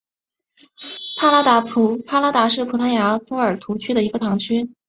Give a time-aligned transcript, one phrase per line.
[1.19, 1.61] 帕拉达
[2.49, 4.71] 是葡萄牙波尔图区的一个堂区。